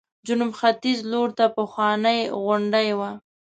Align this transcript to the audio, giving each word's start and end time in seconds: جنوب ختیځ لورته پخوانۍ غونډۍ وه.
جنوب 0.27 0.51
ختیځ 0.59 0.99
لورته 1.11 1.45
پخوانۍ 1.57 2.19
غونډۍ 2.43 2.89
وه. 2.97 3.11